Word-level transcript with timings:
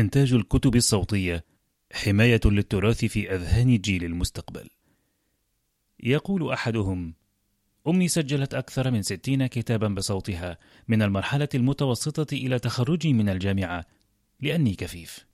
إنتاج 0.00 0.32
الكتب 0.32 0.76
الصوتية 0.76 1.44
حماية 1.92 2.40
للتراث 2.44 3.04
في 3.04 3.34
أذهان 3.34 3.78
جيل 3.78 4.04
المستقبل. 4.04 4.68
يقول 6.00 6.52
أحدهم: 6.52 7.14
أمي 7.88 8.08
سجلت 8.08 8.54
أكثر 8.54 8.90
من 8.90 9.02
ستين 9.02 9.46
كتابا 9.46 9.88
بصوتها 9.88 10.58
من 10.88 11.02
المرحلة 11.02 11.48
المتوسطة 11.54 12.34
إلى 12.34 12.58
تخرجي 12.58 13.12
من 13.12 13.28
الجامعة 13.28 13.86
لأني 14.40 14.74
كفيف. 14.74 15.26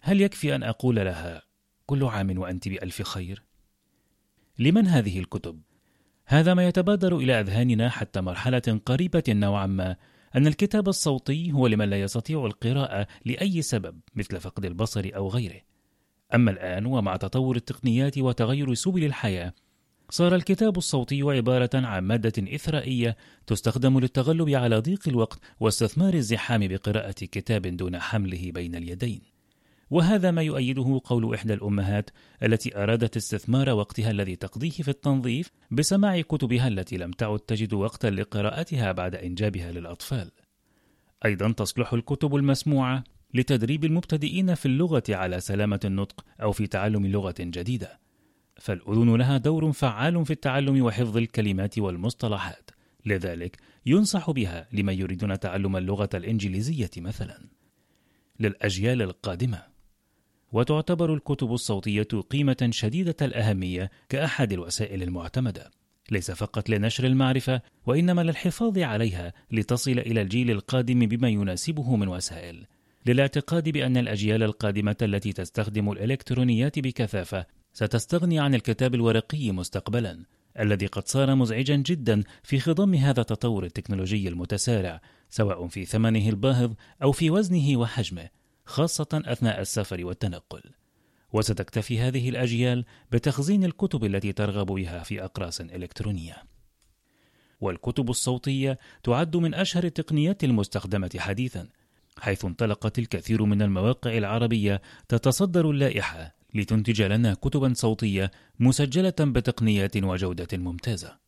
هل 0.00 0.20
يكفي 0.20 0.54
أن 0.54 0.62
أقول 0.62 0.96
لها: 0.96 1.42
كل 1.86 2.04
عام 2.04 2.38
وأنت 2.38 2.68
بألف 2.68 3.02
خير؟ 3.02 3.42
لمن 4.58 4.86
هذه 4.86 5.18
الكتب؟ 5.18 5.60
هذا 6.24 6.54
ما 6.54 6.68
يتبادر 6.68 7.16
إلى 7.16 7.40
أذهاننا 7.40 7.88
حتى 7.88 8.20
مرحلة 8.20 8.80
قريبة 8.86 9.24
نوعا 9.28 9.66
ما 9.66 9.96
أن 10.36 10.46
الكتاب 10.46 10.88
الصوتي 10.88 11.52
هو 11.52 11.66
لمن 11.66 11.90
لا 11.90 12.00
يستطيع 12.00 12.46
القراءة 12.46 13.06
لأي 13.24 13.62
سبب 13.62 14.00
مثل 14.14 14.40
فقد 14.40 14.64
البصر 14.64 15.10
أو 15.16 15.28
غيره. 15.28 15.60
أما 16.34 16.50
الآن 16.50 16.86
ومع 16.86 17.16
تطور 17.16 17.56
التقنيات 17.56 18.18
وتغير 18.18 18.74
سبل 18.74 19.04
الحياة، 19.04 19.52
صار 20.10 20.34
الكتاب 20.34 20.78
الصوتي 20.78 21.22
عبارة 21.22 21.70
عن 21.74 22.02
مادة 22.02 22.54
إثرائية 22.54 23.16
تستخدم 23.46 24.00
للتغلب 24.00 24.48
على 24.48 24.78
ضيق 24.78 25.08
الوقت 25.08 25.38
واستثمار 25.60 26.14
الزحام 26.14 26.68
بقراءة 26.68 27.12
كتاب 27.12 27.62
دون 27.62 27.98
حمله 27.98 28.50
بين 28.52 28.74
اليدين. 28.74 29.35
وهذا 29.90 30.30
ما 30.30 30.42
يؤيده 30.42 31.00
قول 31.04 31.34
إحدى 31.34 31.54
الأمهات 31.54 32.10
التي 32.42 32.76
أرادت 32.82 33.16
استثمار 33.16 33.70
وقتها 33.70 34.10
الذي 34.10 34.36
تقضيه 34.36 34.70
في 34.70 34.88
التنظيف 34.88 35.50
بسماع 35.70 36.20
كتبها 36.20 36.68
التي 36.68 36.96
لم 36.96 37.10
تعد 37.10 37.38
تجد 37.38 37.72
وقتا 37.74 38.06
لقراءتها 38.06 38.92
بعد 38.92 39.14
إنجابها 39.14 39.72
للأطفال. 39.72 40.30
أيضا 41.24 41.52
تصلح 41.52 41.92
الكتب 41.92 42.36
المسموعة 42.36 43.04
لتدريب 43.34 43.84
المبتدئين 43.84 44.54
في 44.54 44.66
اللغة 44.66 45.02
على 45.08 45.40
سلامة 45.40 45.80
النطق 45.84 46.24
أو 46.42 46.52
في 46.52 46.66
تعلم 46.66 47.06
لغة 47.06 47.34
جديدة. 47.40 48.00
فالأذن 48.56 49.16
لها 49.16 49.38
دور 49.38 49.72
فعال 49.72 50.26
في 50.26 50.30
التعلم 50.30 50.82
وحفظ 50.82 51.16
الكلمات 51.16 51.78
والمصطلحات، 51.78 52.70
لذلك 53.06 53.56
ينصح 53.86 54.30
بها 54.30 54.68
لمن 54.72 54.94
يريدون 54.94 55.38
تعلم 55.38 55.76
اللغة 55.76 56.10
الإنجليزية 56.14 56.90
مثلا. 56.96 57.48
للأجيال 58.40 59.02
القادمة 59.02 59.75
وتعتبر 60.52 61.14
الكتب 61.14 61.52
الصوتية 61.52 62.08
قيمة 62.30 62.68
شديدة 62.70 63.16
الأهمية 63.22 63.90
كأحد 64.08 64.52
الوسائل 64.52 65.02
المعتمدة، 65.02 65.70
ليس 66.10 66.30
فقط 66.30 66.68
لنشر 66.68 67.06
المعرفة 67.06 67.60
وإنما 67.86 68.22
للحفاظ 68.22 68.78
عليها 68.78 69.32
لتصل 69.50 69.90
إلى 69.98 70.22
الجيل 70.22 70.50
القادم 70.50 70.98
بما 70.98 71.28
يناسبه 71.28 71.96
من 71.96 72.08
وسائل، 72.08 72.66
للاعتقاد 73.06 73.68
بأن 73.68 73.96
الأجيال 73.96 74.42
القادمة 74.42 74.96
التي 75.02 75.32
تستخدم 75.32 75.90
الإلكترونيات 75.90 76.78
بكثافة 76.78 77.46
ستستغني 77.72 78.38
عن 78.38 78.54
الكتاب 78.54 78.94
الورقي 78.94 79.50
مستقبلا، 79.50 80.24
الذي 80.60 80.86
قد 80.86 81.08
صار 81.08 81.34
مزعجا 81.34 81.76
جدا 81.76 82.22
في 82.42 82.60
خضم 82.60 82.94
هذا 82.94 83.20
التطور 83.20 83.64
التكنولوجي 83.64 84.28
المتسارع، 84.28 85.00
سواء 85.30 85.66
في 85.66 85.84
ثمنه 85.84 86.28
الباهظ 86.28 86.72
أو 87.02 87.12
في 87.12 87.30
وزنه 87.30 87.76
وحجمه، 87.76 88.28
خاصة 88.66 89.22
أثناء 89.24 89.60
السفر 89.60 90.04
والتنقل. 90.04 90.62
وستكتفي 91.32 92.00
هذه 92.00 92.28
الأجيال 92.28 92.84
بتخزين 93.12 93.64
الكتب 93.64 94.04
التي 94.04 94.32
ترغب 94.32 94.66
بها 94.66 95.02
في 95.02 95.24
أقراص 95.24 95.60
إلكترونية. 95.60 96.42
والكتب 97.60 98.10
الصوتية 98.10 98.78
تعد 99.02 99.36
من 99.36 99.54
أشهر 99.54 99.84
التقنيات 99.84 100.44
المستخدمة 100.44 101.10
حديثا، 101.18 101.68
حيث 102.18 102.44
انطلقت 102.44 102.98
الكثير 102.98 103.44
من 103.44 103.62
المواقع 103.62 104.18
العربية 104.18 104.82
تتصدر 105.08 105.70
اللائحة 105.70 106.36
لتنتج 106.54 107.02
لنا 107.02 107.34
كتبا 107.34 107.72
صوتية 107.74 108.30
مسجلة 108.60 109.14
بتقنيات 109.20 109.96
وجودة 109.96 110.48
ممتازة. 110.52 111.18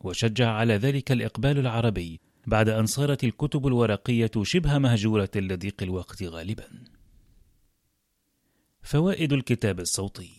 وشجع 0.00 0.50
على 0.50 0.74
ذلك 0.76 1.12
الإقبال 1.12 1.58
العربي 1.58 2.20
بعد 2.46 2.68
أن 2.68 2.86
صارت 2.86 3.24
الكتب 3.24 3.66
الورقية 3.66 4.30
شبه 4.42 4.78
مهجورة 4.78 5.30
لضيق 5.36 5.82
الوقت 5.82 6.22
غالبا. 6.22 6.84
فوائد 8.82 9.32
الكتاب 9.32 9.80
الصوتي 9.80 10.30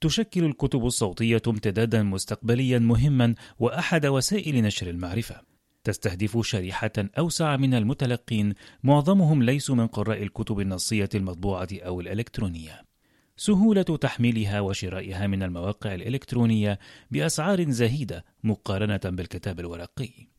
تشكل 0.00 0.44
الكتب 0.44 0.86
الصوتية 0.86 1.42
امتدادا 1.48 2.02
مستقبليا 2.02 2.78
مهما 2.78 3.34
وأحد 3.58 4.06
وسائل 4.06 4.62
نشر 4.62 4.90
المعرفة. 4.90 5.40
تستهدف 5.84 6.46
شريحة 6.46 6.92
أوسع 7.18 7.56
من 7.56 7.74
المتلقين 7.74 8.54
معظمهم 8.82 9.42
ليسوا 9.42 9.74
من 9.74 9.86
قراء 9.86 10.22
الكتب 10.22 10.60
النصية 10.60 11.08
المطبوعة 11.14 11.68
أو 11.72 12.00
الإلكترونية. 12.00 12.82
سهولة 13.36 13.82
تحميلها 13.82 14.60
وشرائها 14.60 15.26
من 15.26 15.42
المواقع 15.42 15.94
الإلكترونية 15.94 16.78
بأسعار 17.10 17.70
زهيدة 17.70 18.24
مقارنة 18.44 19.00
بالكتاب 19.04 19.60
الورقي. 19.60 20.37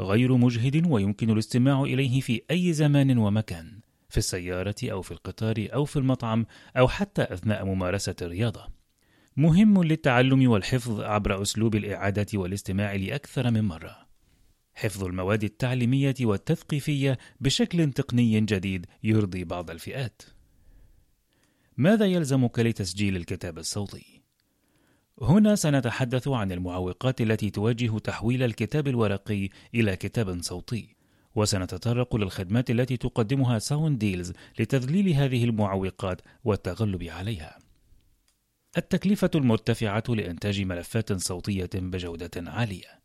غير 0.00 0.36
مجهد 0.36 0.86
ويمكن 0.86 1.30
الاستماع 1.30 1.82
إليه 1.82 2.20
في 2.20 2.42
أي 2.50 2.72
زمان 2.72 3.18
ومكان 3.18 3.80
في 4.08 4.18
السيارة 4.18 4.74
أو 4.84 5.02
في 5.02 5.12
القطار 5.12 5.68
أو 5.74 5.84
في 5.84 5.96
المطعم 5.96 6.46
أو 6.76 6.88
حتى 6.88 7.22
أثناء 7.22 7.64
ممارسة 7.64 8.16
الرياضة. 8.22 8.68
مهم 9.36 9.82
للتعلم 9.82 10.50
والحفظ 10.50 11.00
عبر 11.00 11.42
أسلوب 11.42 11.74
الإعادة 11.74 12.26
والاستماع 12.34 12.94
لأكثر 12.94 13.50
من 13.50 13.64
مرة. 13.64 14.08
حفظ 14.74 15.04
المواد 15.04 15.44
التعليمية 15.44 16.14
والتثقيفية 16.20 17.18
بشكل 17.40 17.92
تقني 17.92 18.40
جديد 18.40 18.86
يرضي 19.02 19.44
بعض 19.44 19.70
الفئات. 19.70 20.22
ماذا 21.76 22.06
يلزمك 22.06 22.58
لتسجيل 22.58 23.16
الكتاب 23.16 23.58
الصوتي؟ 23.58 24.17
هنا 25.22 25.54
سنتحدث 25.54 26.28
عن 26.28 26.52
المعوقات 26.52 27.20
التي 27.20 27.50
تواجه 27.50 27.98
تحويل 27.98 28.42
الكتاب 28.42 28.88
الورقي 28.88 29.48
إلى 29.74 29.96
كتاب 29.96 30.42
صوتي، 30.42 30.96
وسنتطرق 31.34 32.16
للخدمات 32.16 32.70
التي 32.70 32.96
تقدمها 32.96 33.58
Sound 33.58 33.98
Deals 33.98 34.32
لتذليل 34.58 35.08
هذه 35.08 35.44
المعوقات 35.44 36.20
والتغلب 36.44 37.02
عليها. 37.02 37.58
التكلفة 38.76 39.30
المرتفعة 39.34 40.04
لإنتاج 40.08 40.60
ملفات 40.60 41.12
صوتية 41.12 41.70
بجودة 41.74 42.30
عالية. 42.36 43.00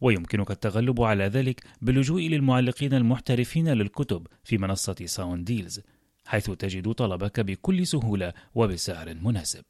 ويمكنك 0.00 0.50
التغلب 0.50 1.02
على 1.02 1.24
ذلك 1.24 1.64
باللجوء 1.82 2.20
للمعلقين 2.22 2.94
المحترفين 2.94 3.68
للكتب 3.68 4.26
في 4.44 4.58
منصة 4.58 4.96
Sound 5.04 5.44
Deals، 5.44 5.80
حيث 6.26 6.50
تجد 6.50 6.92
طلبك 6.92 7.40
بكل 7.40 7.86
سهولة 7.86 8.32
وبسعر 8.54 9.14
مناسب. 9.14 9.64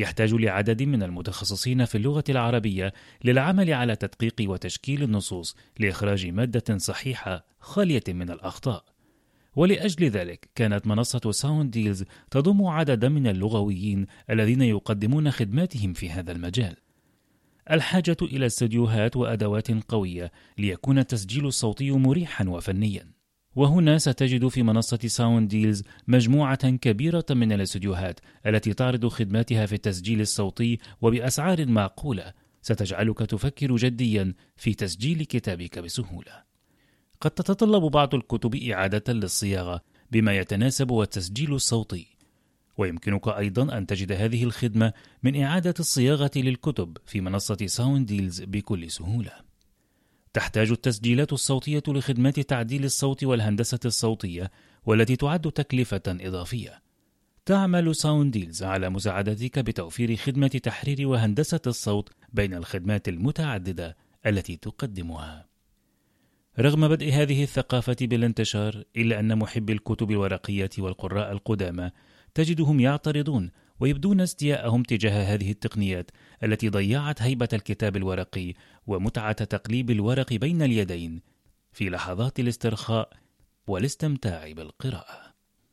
يحتاج 0.00 0.34
لعدد 0.34 0.82
من 0.82 1.02
المتخصصين 1.02 1.84
في 1.84 1.94
اللغة 1.94 2.24
العربية 2.28 2.92
للعمل 3.24 3.72
على 3.72 3.96
تدقيق 3.96 4.50
وتشكيل 4.50 5.02
النصوص 5.02 5.56
لإخراج 5.78 6.26
مادة 6.26 6.78
صحيحة 6.78 7.44
خالية 7.60 8.02
من 8.08 8.30
الأخطاء. 8.30 8.84
ولأجل 9.56 10.08
ذلك 10.08 10.48
كانت 10.54 10.86
منصة 10.86 11.30
Sound 11.30 11.70
Deals 11.70 12.04
تضم 12.30 12.66
عددا 12.66 13.08
من 13.08 13.26
اللغويين 13.26 14.06
الذين 14.30 14.62
يقدمون 14.62 15.30
خدماتهم 15.30 15.92
في 15.92 16.10
هذا 16.10 16.32
المجال. 16.32 16.76
الحاجة 17.70 18.16
إلى 18.22 18.46
استديوهات 18.46 19.16
وأدوات 19.16 19.70
قوية 19.70 20.32
ليكون 20.58 20.98
التسجيل 20.98 21.46
الصوتي 21.46 21.90
مريحا 21.90 22.48
وفنيا. 22.48 23.19
وهنا 23.60 23.98
ستجد 23.98 24.48
في 24.48 24.62
منصة 24.62 24.98
Sound 25.06 25.48
Deals 25.48 25.82
مجموعة 26.08 26.70
كبيرة 26.70 27.24
من 27.30 27.52
الاستديوهات 27.52 28.20
التي 28.46 28.74
تعرض 28.74 29.06
خدماتها 29.06 29.66
في 29.66 29.72
التسجيل 29.72 30.20
الصوتي 30.20 30.78
وبأسعار 31.00 31.66
معقولة 31.66 32.32
ستجعلك 32.62 33.18
تفكر 33.18 33.76
جديا 33.76 34.34
في 34.56 34.74
تسجيل 34.74 35.24
كتابك 35.24 35.78
بسهولة. 35.78 36.42
قد 37.20 37.30
تتطلب 37.30 37.82
بعض 37.82 38.14
الكتب 38.14 38.54
إعادة 38.54 39.12
للصياغة 39.12 39.80
بما 40.10 40.36
يتناسب 40.36 40.90
والتسجيل 40.90 41.54
الصوتي، 41.54 42.06
ويمكنك 42.76 43.28
أيضا 43.28 43.78
أن 43.78 43.86
تجد 43.86 44.12
هذه 44.12 44.44
الخدمة 44.44 44.92
من 45.22 45.42
إعادة 45.42 45.74
الصياغة 45.80 46.30
للكتب 46.36 46.96
في 47.06 47.20
منصة 47.20 47.66
Sound 47.66 48.06
Deals 48.06 48.42
بكل 48.42 48.90
سهولة. 48.90 49.49
تحتاج 50.32 50.70
التسجيلات 50.70 51.32
الصوتية 51.32 51.82
لخدمات 51.88 52.40
تعديل 52.40 52.84
الصوت 52.84 53.24
والهندسة 53.24 53.80
الصوتية 53.84 54.50
والتي 54.84 55.16
تعد 55.16 55.52
تكلفة 55.52 56.02
إضافية. 56.08 56.82
تعمل 57.46 57.96
Sound 57.96 58.32
Deals 58.32 58.62
على 58.62 58.90
مساعدتك 58.90 59.58
بتوفير 59.58 60.16
خدمة 60.16 60.48
تحرير 60.48 61.08
وهندسة 61.08 61.60
الصوت 61.66 62.08
بين 62.32 62.54
الخدمات 62.54 63.08
المتعددة 63.08 63.96
التي 64.26 64.56
تقدمها. 64.56 65.46
رغم 66.58 66.88
بدء 66.88 67.12
هذه 67.12 67.42
الثقافة 67.42 67.96
بالانتشار 68.00 68.84
إلا 68.96 69.20
أن 69.20 69.38
محبي 69.38 69.72
الكتب 69.72 70.10
الورقية 70.10 70.70
والقراء 70.78 71.32
القدامى 71.32 71.90
تجدهم 72.34 72.80
يعترضون 72.80 73.50
ويبدون 73.80 74.20
أستياءهم 74.20 74.82
تجاه 74.82 75.34
هذه 75.34 75.50
التقنيات 75.50 76.10
التي 76.42 76.68
ضيعت 76.68 77.22
هيبة 77.22 77.48
الكتاب 77.52 77.96
الورقي 77.96 78.54
ومتعة 78.86 79.44
تقليب 79.44 79.90
الورق 79.90 80.32
بين 80.32 80.62
اليدين 80.62 81.22
في 81.72 81.90
لحظات 81.90 82.40
الاسترخاء 82.40 83.12
والاستمتاع 83.66 84.52
بالقراءة. 84.52 85.29